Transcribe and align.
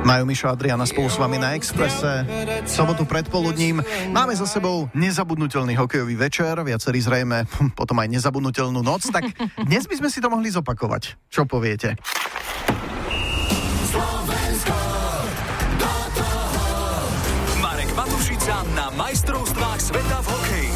Majú 0.00 0.24
Mišo 0.24 0.48
Adriana 0.48 0.88
spolu 0.88 1.12
s 1.12 1.20
vami 1.20 1.36
na 1.36 1.52
Exprese. 1.52 2.24
Sobotu 2.64 3.04
predpoludním. 3.04 3.84
Máme 4.08 4.32
za 4.32 4.48
sebou 4.48 4.88
nezabudnutelný 4.96 5.76
hokejový 5.76 6.16
večer, 6.16 6.56
viacerí 6.64 7.04
zrejme 7.04 7.44
potom 7.78 8.00
aj 8.00 8.08
nezabudnutelnú 8.08 8.80
noc, 8.80 9.12
tak 9.12 9.28
dnes 9.60 9.84
by 9.84 9.94
sme 10.00 10.08
si 10.08 10.18
to 10.24 10.32
mohli 10.32 10.48
zopakovať. 10.48 11.20
Čo 11.28 11.44
poviete? 11.44 12.00
Marek 17.60 17.90
Matušica 17.92 18.56
na 18.72 18.86
majstrovstvách 18.96 19.80
sveta 19.84 20.18
v 20.24 20.26
hokeji. 20.32 20.69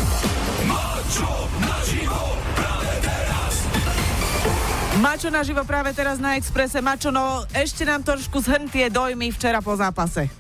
Mačo 5.05 5.29
naživo 5.29 5.61
práve 5.69 5.93
teraz 5.93 6.17
na 6.17 6.41
Exprese. 6.41 6.81
Mačo, 6.81 7.13
no 7.13 7.45
ešte 7.53 7.85
nám 7.85 8.01
trošku 8.01 8.41
zhrn 8.41 8.73
tie 8.73 8.89
dojmy 8.89 9.37
včera 9.37 9.61
po 9.61 9.77
zápase. 9.77 10.33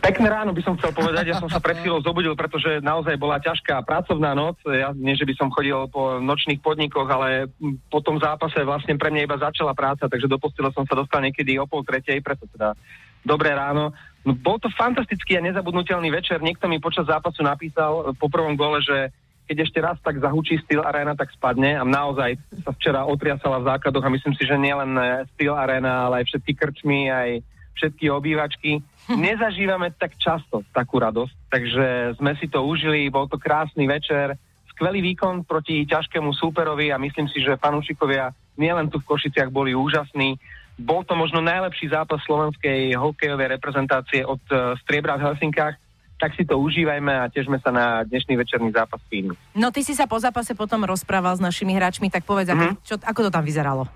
Pekné 0.00 0.24
ráno 0.32 0.56
by 0.56 0.64
som 0.64 0.72
chcel 0.80 0.96
povedať, 0.96 1.28
ja 1.28 1.36
som 1.36 1.52
sa 1.52 1.60
pred 1.60 1.76
chvíľou 1.84 2.00
zobudil, 2.00 2.32
pretože 2.32 2.80
naozaj 2.80 3.20
bola 3.20 3.36
ťažká 3.36 3.84
pracovná 3.84 4.32
noc. 4.32 4.56
Ja 4.64 4.96
nie, 4.96 5.12
že 5.20 5.28
by 5.28 5.36
som 5.36 5.52
chodil 5.52 5.76
po 5.92 6.16
nočných 6.16 6.64
podnikoch, 6.64 7.04
ale 7.04 7.52
po 7.92 8.00
tom 8.00 8.16
zápase 8.16 8.56
vlastne 8.64 8.96
pre 8.96 9.12
mňa 9.12 9.28
iba 9.28 9.36
začala 9.36 9.76
práca, 9.76 10.08
takže 10.08 10.24
do 10.24 10.40
postele 10.40 10.72
som 10.72 10.88
sa 10.88 10.96
dostal 10.96 11.20
niekedy 11.20 11.60
o 11.60 11.68
pol 11.68 11.84
tretej, 11.84 12.24
preto 12.24 12.48
teda 12.48 12.72
dobré 13.20 13.52
ráno. 13.52 13.92
No, 14.24 14.32
bol 14.32 14.56
to 14.56 14.72
fantastický 14.72 15.36
a 15.36 15.44
nezabudnutelný 15.44 16.08
večer. 16.08 16.40
Niekto 16.40 16.72
mi 16.72 16.80
počas 16.80 17.04
zápasu 17.04 17.44
napísal 17.44 18.16
po 18.16 18.32
prvom 18.32 18.56
gole, 18.56 18.80
že 18.80 19.12
keď 19.50 19.66
ešte 19.66 19.82
raz 19.82 19.98
tak 19.98 20.22
zahučí 20.22 20.62
Steel 20.62 20.86
Arena, 20.86 21.18
tak 21.18 21.34
spadne 21.34 21.74
a 21.74 21.82
naozaj 21.82 22.38
sa 22.62 22.70
včera 22.70 23.02
otriasala 23.02 23.58
v 23.58 23.74
základoch 23.74 24.06
a 24.06 24.14
myslím 24.14 24.38
si, 24.38 24.46
že 24.46 24.54
nielen 24.54 24.94
Steel 25.34 25.58
Arena, 25.58 26.06
ale 26.06 26.22
aj 26.22 26.30
všetky 26.30 26.52
krčmy, 26.54 27.10
aj 27.10 27.42
všetky 27.74 28.06
obývačky. 28.14 28.78
Nezažívame 29.10 29.90
tak 29.90 30.14
často 30.22 30.62
takú 30.70 31.02
radosť, 31.02 31.34
takže 31.50 31.86
sme 32.22 32.38
si 32.38 32.46
to 32.46 32.62
užili, 32.62 33.10
bol 33.10 33.26
to 33.26 33.42
krásny 33.42 33.90
večer, 33.90 34.38
skvelý 34.70 35.02
výkon 35.02 35.42
proti 35.42 35.82
ťažkému 35.82 36.30
súperovi 36.30 36.94
a 36.94 37.02
myslím 37.02 37.26
si, 37.26 37.42
že 37.42 37.58
fanúšikovia 37.58 38.30
nielen 38.54 38.86
tu 38.86 39.02
v 39.02 39.08
Košiciach 39.10 39.50
boli 39.50 39.74
úžasní. 39.74 40.38
Bol 40.78 41.02
to 41.02 41.18
možno 41.18 41.42
najlepší 41.42 41.90
zápas 41.90 42.22
slovenskej 42.22 42.94
hokejovej 42.94 43.58
reprezentácie 43.58 44.22
od 44.22 44.40
uh, 44.54 44.78
striebra 44.80 45.18
v 45.18 45.26
Helsinkách, 45.26 45.74
tak 46.20 46.36
si 46.36 46.44
to 46.44 46.60
užívajme 46.60 47.08
a 47.08 47.32
težme 47.32 47.56
sa 47.64 47.72
na 47.72 48.04
dnešný 48.04 48.36
večerný 48.36 48.76
zápas 48.76 49.00
Fínu. 49.08 49.32
No 49.56 49.72
ty 49.72 49.80
si 49.80 49.96
sa 49.96 50.04
po 50.04 50.20
zápase 50.20 50.52
potom 50.52 50.84
rozprával 50.84 51.32
s 51.32 51.40
našimi 51.40 51.72
hráčmi, 51.72 52.12
tak 52.12 52.28
povedz, 52.28 52.52
mm-hmm. 52.52 52.84
čo, 52.84 53.00
ako 53.00 53.26
to 53.26 53.30
tam 53.32 53.40
vyzeralo? 53.40 53.88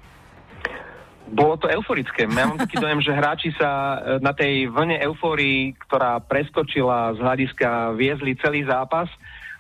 Bolo 1.25 1.57
to 1.61 1.69
euforické. 1.69 2.25
Ja 2.25 2.49
mám 2.49 2.61
taký 2.61 2.81
dojem, 2.81 3.01
že 3.01 3.13
hráči 3.13 3.51
sa 3.57 4.01
e, 4.01 4.25
na 4.25 4.33
tej 4.37 4.69
vlne 4.69 5.01
eufórii, 5.05 5.73
ktorá 5.89 6.21
preskočila 6.21 7.17
z 7.17 7.19
hľadiska, 7.21 7.97
viezli 7.97 8.37
celý 8.41 8.65
zápas, 8.65 9.09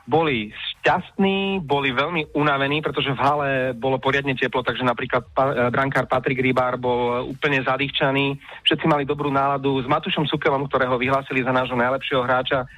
boli 0.05 0.52
šťastní, 0.52 1.64
boli 1.64 1.88
veľmi 1.97 2.36
unavení, 2.36 2.84
pretože 2.84 3.16
v 3.16 3.20
hale 3.24 3.48
bolo 3.72 3.97
poriadne 3.97 4.36
teplo, 4.36 4.60
takže 4.60 4.84
napríklad 4.84 5.24
pa, 5.33 5.44
e, 5.48 5.52
brankár 5.72 6.05
Patrik 6.05 6.44
Rybár 6.44 6.77
bol 6.77 7.24
úplne 7.33 7.64
zadýchčaný, 7.64 8.36
všetci 8.69 8.84
mali 8.84 9.08
dobrú 9.08 9.32
náladu. 9.32 9.80
S 9.80 9.88
Matušom 9.88 10.28
Sukelom, 10.28 10.69
ktorého 10.69 11.00
vyhlásili 11.00 11.41
za 11.41 11.56
nášho 11.56 11.80
najlepšieho 11.80 12.20
hráča, 12.20 12.69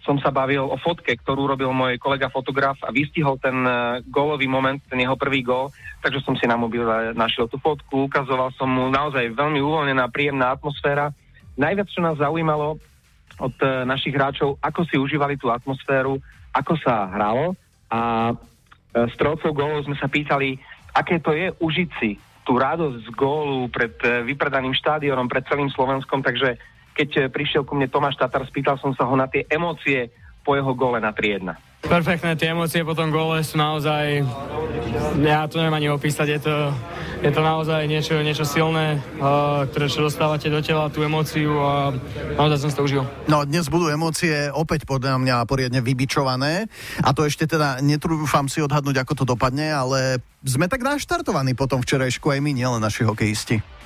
som 0.00 0.16
sa 0.16 0.32
bavil 0.32 0.64
o 0.64 0.80
fotke, 0.80 1.12
ktorú 1.12 1.44
robil 1.44 1.68
môj 1.76 2.00
kolega 2.00 2.32
fotograf 2.32 2.80
a 2.80 2.88
vystihol 2.88 3.36
ten 3.36 3.52
uh, 3.68 4.00
gólový 4.08 4.48
moment, 4.48 4.80
ten 4.88 4.96
jeho 5.04 5.12
prvý 5.12 5.44
gól, 5.44 5.68
takže 6.00 6.24
som 6.24 6.32
si 6.40 6.48
na 6.48 6.56
mobile 6.56 7.12
našiel 7.12 7.44
tú 7.52 7.60
fotku, 7.60 8.08
ukazoval 8.08 8.48
som 8.56 8.72
mu 8.72 8.88
naozaj 8.88 9.36
veľmi 9.36 9.60
uvoľnená, 9.60 10.08
príjemná 10.08 10.56
atmosféra. 10.56 11.12
Najviac, 11.60 11.92
čo 11.92 12.00
nás 12.00 12.16
zaujímalo 12.16 12.80
od 13.36 13.54
uh, 13.60 13.84
našich 13.84 14.16
hráčov, 14.16 14.56
ako 14.64 14.80
si 14.88 14.96
užívali 14.96 15.36
tú 15.36 15.52
atmosféru, 15.52 16.16
ako 16.50 16.74
sa 16.82 17.10
hralo 17.14 17.54
a 17.90 18.30
uh, 18.30 19.06
strelcov 19.14 19.54
gólov 19.54 19.86
sme 19.86 19.96
sa 19.98 20.10
pýtali, 20.10 20.58
aké 20.94 21.22
to 21.22 21.34
je 21.34 21.50
užiť 21.58 21.90
si 21.98 22.18
tú 22.42 22.58
radosť 22.58 23.06
z 23.06 23.08
gólu 23.14 23.70
pred 23.70 23.94
uh, 24.02 24.22
vypredaným 24.26 24.74
štádionom, 24.74 25.30
pred 25.30 25.46
celým 25.46 25.70
Slovenskom, 25.70 26.22
takže 26.22 26.58
keď 26.94 27.08
eh, 27.16 27.22
prišiel 27.30 27.62
ku 27.64 27.78
mne 27.78 27.88
Tomáš 27.88 28.18
Tatar, 28.18 28.44
spýtal 28.44 28.76
som 28.76 28.92
sa 28.92 29.06
ho 29.06 29.14
na 29.16 29.30
tie 29.30 29.46
emócie 29.48 30.10
po 30.44 30.56
jeho 30.56 30.72
gole 30.74 30.98
na 31.00 31.12
3-1. 31.12 31.70
Perfektné, 31.80 32.36
tie 32.36 32.52
emócie 32.52 32.84
po 32.84 32.92
tom 32.92 33.08
gole 33.08 33.40
sú 33.40 33.56
naozaj, 33.56 34.20
ja 35.24 35.48
to 35.48 35.56
neviem 35.56 35.80
ani 35.80 35.88
opísať, 35.88 36.26
je 36.36 36.40
to, 36.44 36.54
je 37.24 37.30
to 37.32 37.40
naozaj 37.40 37.88
niečo, 37.88 38.20
niečo 38.20 38.44
silné, 38.44 39.00
uh, 39.16 39.64
ktoré 39.64 39.88
čo 39.88 40.04
dostávate 40.04 40.52
do 40.52 40.60
tela, 40.60 40.92
tú 40.92 41.00
emóciu 41.00 41.56
a 41.56 41.88
naozaj 42.36 42.58
som 42.60 42.68
si 42.68 42.76
to 42.76 42.84
užil. 42.84 43.02
No 43.32 43.48
dnes 43.48 43.72
budú 43.72 43.88
emócie 43.88 44.52
opäť 44.52 44.84
podľa 44.84 45.16
mňa 45.16 45.48
poriadne 45.48 45.80
vybičované 45.80 46.68
a 47.00 47.10
to 47.16 47.24
ešte 47.24 47.48
teda 47.48 47.80
netrúfam 47.80 48.44
si 48.44 48.60
odhadnúť, 48.60 49.00
ako 49.00 49.24
to 49.24 49.24
dopadne, 49.24 49.72
ale 49.72 50.20
sme 50.44 50.68
tak 50.68 50.84
naštartovaní 50.84 51.56
potom 51.56 51.80
včerajšku 51.80 52.28
aj 52.28 52.44
my, 52.44 52.52
nielen 52.52 52.84
naši 52.84 53.08
hokejisti 53.08 53.80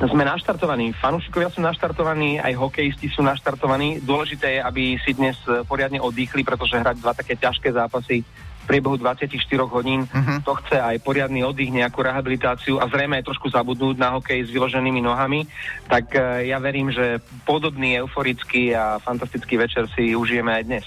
sme 0.00 0.24
naštartovaní, 0.24 0.96
fanúšikovia 0.96 1.52
sú 1.52 1.60
naštartovaní, 1.60 2.40
aj 2.40 2.56
hokejisti 2.56 3.12
sú 3.12 3.20
naštartovaní. 3.20 4.00
Dôležité 4.00 4.58
je, 4.58 4.60
aby 4.64 4.82
si 5.02 5.12
dnes 5.12 5.36
poriadne 5.68 6.00
oddychli, 6.00 6.42
pretože 6.42 6.80
hrať 6.80 6.96
dva 6.98 7.12
také 7.12 7.36
ťažké 7.36 7.70
zápasy 7.70 8.24
v 8.62 8.64
priebehu 8.70 8.94
24 8.94 9.26
hodín, 9.66 10.06
uh-huh. 10.06 10.38
to 10.46 10.54
chce 10.62 10.78
aj 10.78 11.02
poriadny 11.02 11.42
oddych, 11.42 11.74
nejakú 11.74 11.98
rehabilitáciu 11.98 12.78
a 12.78 12.86
zrejme 12.86 13.18
aj 13.18 13.26
trošku 13.26 13.50
zabudnúť 13.50 13.98
na 13.98 14.14
hokej 14.14 14.46
s 14.46 14.54
vyloženými 14.54 15.02
nohami. 15.02 15.50
Tak 15.90 16.14
uh, 16.14 16.46
ja 16.46 16.62
verím, 16.62 16.94
že 16.94 17.18
podobný 17.42 17.98
euforický 17.98 18.70
a 18.70 19.02
fantastický 19.02 19.58
večer 19.58 19.90
si 19.98 20.14
užijeme 20.14 20.54
aj 20.54 20.62
dnes. 20.62 20.84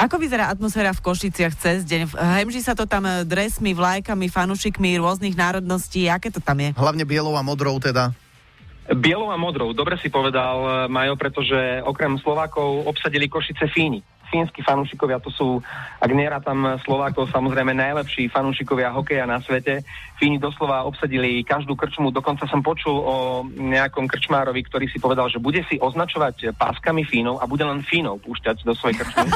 Ako 0.00 0.16
vyzerá 0.16 0.48
atmosféra 0.48 0.96
v 0.96 1.04
Košiciach 1.04 1.54
cez 1.54 1.84
deň? 1.84 2.16
Hemží 2.16 2.64
sa 2.64 2.72
to 2.72 2.88
tam 2.88 3.04
dresmi, 3.28 3.76
vlajkami, 3.76 4.32
fanušikmi 4.32 4.96
rôznych 4.96 5.36
národností. 5.36 6.08
Aké 6.08 6.32
to 6.32 6.40
tam 6.40 6.64
je? 6.64 6.72
Hlavne 6.74 7.04
bielou 7.04 7.36
a 7.36 7.44
modrou 7.44 7.76
teda. 7.78 8.10
Bielou 8.94 9.28
a 9.30 9.36
modrou, 9.36 9.72
dobre 9.76 10.00
si 10.00 10.08
povedal 10.08 10.56
eh, 10.64 10.72
Majo, 10.88 11.16
pretože 11.16 11.84
okrem 11.84 12.16
Slovákov 12.18 12.88
obsadili 12.88 13.28
Košice 13.28 13.68
Fíni 13.68 14.00
fínsky 14.28 14.60
fanúšikovia, 14.60 15.18
to 15.20 15.32
sú, 15.32 15.60
ak 16.00 16.10
tam 16.44 16.78
Slovákov, 16.84 17.32
samozrejme 17.32 17.72
najlepší 17.74 18.28
fanúšikovia 18.28 18.92
hokeja 18.92 19.24
na 19.24 19.40
svete. 19.40 19.82
Fíni 20.18 20.42
doslova 20.42 20.82
obsadili 20.82 21.46
každú 21.46 21.78
krčmu, 21.78 22.10
dokonca 22.10 22.42
som 22.50 22.58
počul 22.58 22.98
o 22.98 23.14
nejakom 23.46 24.10
krčmárovi, 24.10 24.66
ktorý 24.66 24.90
si 24.90 24.98
povedal, 24.98 25.30
že 25.30 25.38
bude 25.38 25.62
si 25.70 25.78
označovať 25.78 26.58
páskami 26.58 27.06
Fínov 27.06 27.38
a 27.38 27.46
bude 27.46 27.62
len 27.62 27.86
Fínov 27.86 28.18
púšťať 28.26 28.66
do 28.66 28.74
svojej 28.74 28.98
krčmy. 28.98 29.30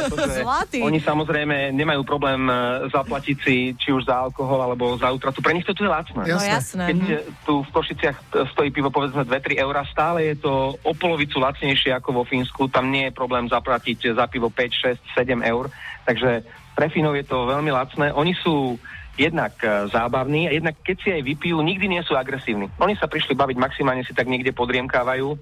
oni 0.88 1.00
samozrejme 1.00 1.72
nemajú 1.72 2.04
problém 2.04 2.44
e, 2.46 2.52
zaplatiť 2.92 3.36
si 3.40 3.56
či 3.80 3.96
už 3.96 4.04
za 4.04 4.28
alkohol 4.28 4.60
alebo 4.60 5.00
za 5.00 5.08
útratu. 5.08 5.40
Pre 5.40 5.56
nich 5.56 5.64
to 5.64 5.72
tu 5.72 5.88
je 5.88 5.90
lacné. 5.90 6.20
No 6.20 6.36
jasné. 6.36 6.84
Keď 6.92 6.98
mhm. 7.00 7.20
tu 7.48 7.64
v 7.64 7.70
Košiciach 7.72 8.16
stojí 8.52 8.68
pivo 8.68 8.92
povedzme 8.92 9.24
2-3 9.24 9.56
eurá, 9.56 9.88
stále 9.88 10.36
je 10.36 10.44
to 10.44 10.76
o 10.84 10.92
polovicu 10.92 11.40
lacnejšie 11.40 11.96
ako 11.96 12.20
vo 12.20 12.22
Fínsku. 12.28 12.68
Tam 12.68 12.92
nie 12.92 13.08
je 13.08 13.16
problém 13.16 13.48
zaplatiť 13.48 14.12
za 14.20 14.28
pivo 14.28 14.52
5, 14.52 15.16
6, 15.16 15.16
7 15.16 15.40
eur. 15.40 15.72
Takže 16.04 16.44
pre 16.76 16.92
Finov 16.92 17.16
je 17.16 17.24
to 17.24 17.48
veľmi 17.48 17.72
lacné. 17.72 18.12
Oni 18.12 18.36
sú 18.36 18.76
jednak 19.16 19.56
e, 19.64 19.88
zábavní 19.88 20.48
a 20.48 20.54
jednak 20.56 20.76
keď 20.80 20.96
si 21.00 21.08
aj 21.12 21.22
vypijú, 21.24 21.60
nikdy 21.60 21.88
nie 21.88 22.02
sú 22.04 22.16
agresívni. 22.16 22.68
Oni 22.80 22.96
sa 22.96 23.08
prišli 23.08 23.36
baviť, 23.36 23.56
maximálne 23.56 24.04
si 24.04 24.16
tak 24.16 24.28
niekde 24.28 24.56
podriemkávajú 24.56 25.36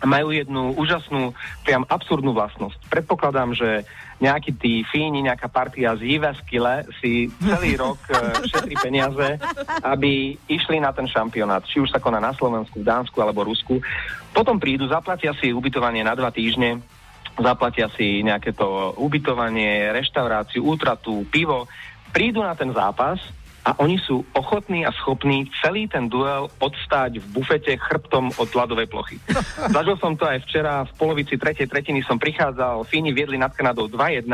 a 0.00 0.04
majú 0.08 0.32
jednu 0.32 0.72
úžasnú, 0.80 1.36
priam 1.62 1.84
absurdnú 1.84 2.32
vlastnosť. 2.32 2.88
Predpokladám, 2.88 3.52
že 3.52 3.84
nejakí 4.20 4.56
tí 4.56 4.84
fíni, 4.88 5.20
nejaká 5.24 5.48
partia 5.48 5.92
z 5.96 6.16
Jivaskile 6.16 6.88
si 7.00 7.28
celý 7.38 7.76
rok 7.82 8.00
e, 8.08 8.16
šetrí 8.48 8.74
peniaze, 8.80 9.36
aby 9.84 10.34
išli 10.48 10.80
na 10.80 10.90
ten 10.90 11.06
šampionát. 11.06 11.64
Či 11.68 11.84
už 11.84 11.92
sa 11.92 12.00
koná 12.00 12.18
na 12.18 12.32
Slovensku, 12.32 12.80
Dánsku 12.80 13.20
alebo 13.20 13.44
Rusku. 13.44 13.78
Potom 14.32 14.56
prídu, 14.56 14.88
zaplatia 14.88 15.36
si 15.36 15.52
ubytovanie 15.52 16.00
na 16.00 16.16
dva 16.16 16.32
týždne, 16.32 16.80
zaplatia 17.38 17.86
si 17.94 18.24
nejaké 18.24 18.56
to 18.56 18.94
ubytovanie, 18.98 19.92
reštauráciu, 19.94 20.64
útratu, 20.64 21.22
pivo, 21.28 21.70
prídu 22.10 22.42
na 22.42 22.58
ten 22.58 22.74
zápas 22.74 23.20
a 23.60 23.76
oni 23.76 24.00
sú 24.00 24.24
ochotní 24.32 24.88
a 24.88 24.90
schopní 24.96 25.44
celý 25.60 25.84
ten 25.84 26.08
duel 26.08 26.48
odstáť 26.58 27.20
v 27.20 27.26
bufete 27.28 27.76
chrbtom 27.76 28.32
od 28.40 28.48
ľadovej 28.48 28.88
plochy. 28.88 29.16
Zažil 29.74 30.00
som 30.00 30.16
to 30.16 30.24
aj 30.24 30.40
včera, 30.48 30.88
v 30.88 30.92
polovici 30.96 31.36
tretej 31.36 31.68
tretiny 31.68 32.00
som 32.00 32.16
prichádzal, 32.16 32.88
Fíni 32.88 33.12
viedli 33.12 33.36
nad 33.36 33.52
Kanadou 33.52 33.84
2-1 33.84 34.26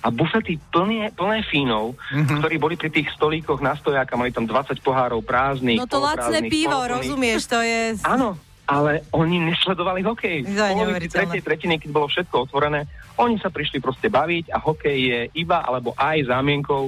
a 0.00 0.08
bufety 0.08 0.56
plné, 0.72 1.12
plné 1.12 1.44
Fínov, 1.44 1.92
mm-hmm. 1.92 2.40
ktorí 2.40 2.56
boli 2.56 2.74
pri 2.80 2.88
tých 2.88 3.12
stolíkoch 3.12 3.60
na 3.60 3.76
stojáka, 3.76 4.16
mali 4.16 4.32
tam 4.32 4.48
20 4.48 4.80
pohárov 4.80 5.20
prázdnych. 5.20 5.76
No 5.76 5.84
to 5.84 6.00
lacné 6.00 6.48
pivo, 6.48 6.80
rozumieš, 6.88 7.52
to 7.52 7.60
je... 7.60 8.00
Áno, 8.08 8.40
ale 8.70 9.02
oni 9.10 9.42
nesledovali 9.50 10.06
hokej. 10.06 10.46
V 10.46 10.54
polovici 10.54 11.10
tretej 11.10 11.42
tretiny, 11.42 11.82
keď 11.82 11.90
bolo 11.90 12.06
všetko 12.06 12.46
otvorené, 12.46 12.86
oni 13.18 13.42
sa 13.42 13.50
prišli 13.50 13.82
proste 13.82 14.06
baviť 14.06 14.54
a 14.54 14.62
hokej 14.62 14.98
je 15.02 15.20
iba 15.34 15.58
alebo 15.66 15.90
aj 15.98 16.30
zámienkou 16.30 16.86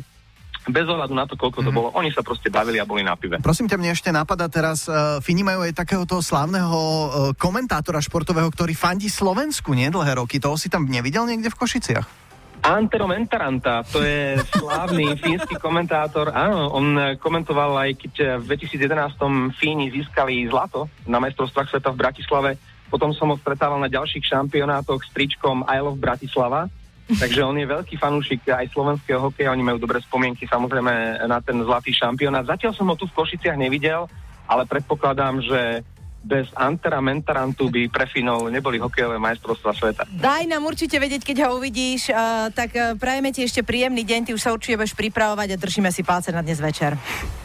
bez 0.63 0.87
ohľadu 0.87 1.11
na 1.11 1.27
to, 1.27 1.35
koľko 1.35 1.67
to 1.67 1.75
bolo, 1.75 1.91
oni 1.99 2.15
sa 2.15 2.23
proste 2.23 2.47
bavili 2.47 2.79
a 2.79 2.87
boli 2.87 3.03
na 3.03 3.19
pive. 3.19 3.43
Prosím 3.43 3.67
ťa, 3.67 3.83
mne 3.83 3.99
ešte 3.99 4.15
napadá 4.15 4.47
teraz, 4.47 4.87
uh, 4.87 5.19
Fíni 5.19 5.43
majú 5.43 5.67
aj 5.67 5.75
takéhoto 5.75 6.23
slávneho 6.23 6.71
uh, 6.79 7.07
komentátora 7.35 7.99
športového, 7.99 8.47
ktorý 8.47 8.71
fandí 8.71 9.11
Slovensku, 9.11 9.75
nie 9.75 9.91
dlhé 9.91 10.23
roky. 10.23 10.39
Toho 10.39 10.55
si 10.55 10.71
tam 10.71 10.87
nevidel 10.87 11.27
niekde 11.27 11.51
v 11.51 11.59
Košiciach? 11.59 12.22
Antero 12.63 13.11
Mentaranta, 13.11 13.83
to 13.83 14.07
je 14.07 14.39
slávny 14.55 15.15
fínsky 15.25 15.59
komentátor. 15.59 16.31
Áno, 16.31 16.71
on 16.71 17.19
komentoval 17.19 17.75
aj 17.75 17.91
keď 17.99 18.15
v 18.39 18.55
2011 18.55 19.19
Fíni 19.59 19.91
získali 19.91 20.47
zlato 20.47 20.87
na 21.03 21.19
majstrovstvách 21.19 21.69
sveta 21.75 21.91
v 21.91 22.01
Bratislave. 22.01 22.51
Potom 22.87 23.11
som 23.11 23.35
ho 23.35 23.37
stretával 23.41 23.83
na 23.83 23.91
ďalších 23.91 24.23
šampionátoch 24.23 25.03
s 25.03 25.11
tričkom 25.11 25.67
I 25.67 25.83
Love 25.83 25.99
Bratislava. 25.99 26.71
Takže 27.11 27.43
on 27.43 27.59
je 27.59 27.67
veľký 27.67 27.99
fanúšik 27.99 28.47
aj 28.47 28.71
slovenského 28.71 29.19
hokeja, 29.19 29.51
oni 29.51 29.67
majú 29.67 29.83
dobré 29.83 29.99
spomienky 29.99 30.47
samozrejme 30.47 31.27
na 31.27 31.43
ten 31.43 31.59
zlatý 31.67 31.91
šampionát. 31.91 32.47
Zatiaľ 32.47 32.73
som 32.79 32.87
ho 32.89 32.95
tu 32.95 33.11
v 33.11 33.17
Košiciach 33.19 33.59
nevidel, 33.59 34.07
ale 34.47 34.65
predpokladám, 34.71 35.43
že 35.43 35.83
bez 36.23 36.49
Antera 36.55 37.03
Mentarantu 37.03 37.69
by 37.69 37.91
pre 37.91 38.07
Finov 38.07 38.47
neboli 38.49 38.79
hokejové 38.79 39.19
majstrovstvá 39.19 39.73
sveta. 39.75 40.03
Daj 40.07 40.47
nám 40.47 40.63
určite 40.65 40.97
vedieť, 40.97 41.27
keď 41.27 41.37
ho 41.51 41.59
uvidíš, 41.59 42.15
uh, 42.15 42.49
tak 42.55 42.71
uh, 42.79 42.95
prajeme 42.95 43.35
ti 43.35 43.43
ešte 43.43 43.67
príjemný 43.67 44.07
deň, 44.07 44.31
ty 44.31 44.31
už 44.33 44.41
sa 44.41 44.55
určite 44.55 44.79
budeš 44.79 44.95
pripravovať 44.95 45.49
a 45.53 45.57
držíme 45.59 45.91
si 45.91 46.07
palce 46.07 46.31
na 46.31 46.41
dnes 46.41 46.63
večer. 46.63 46.95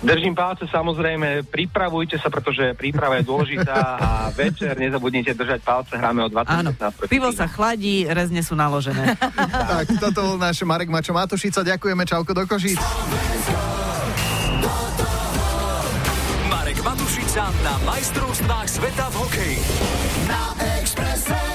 Držím 0.06 0.38
palce 0.38 0.70
samozrejme, 0.70 1.50
pripravujte 1.50 2.22
sa, 2.22 2.30
pretože 2.30 2.78
príprava 2.78 3.18
je 3.18 3.26
dôležitá 3.26 3.78
a 3.98 4.10
večer 4.30 4.78
nezabudnite 4.78 5.34
držať 5.34 5.60
palce, 5.66 5.98
hráme 5.98 6.22
o 6.24 6.30
20 6.30 6.46
Áno, 6.48 6.72
pivo 7.10 7.34
sa 7.34 7.50
chladí, 7.50 8.06
rezne 8.06 8.46
sú 8.46 8.54
naložené. 8.54 9.18
tak, 9.74 9.98
toto 9.98 10.28
bol 10.28 10.36
náš 10.38 10.62
Marek 10.62 10.92
Mačo 10.92 11.18
Matošica, 11.18 11.66
ďakujeme, 11.66 12.06
čauko 12.06 12.36
do 12.36 12.46
Košíc. 12.46 12.78
Rakušan 17.38 17.54
na 17.62 17.78
majstrovstvách 17.86 18.66
sveta 18.66 19.14
v 19.14 19.16
hokeji. 19.22 19.60
Na 20.26 20.58
Expresse. 20.82 21.47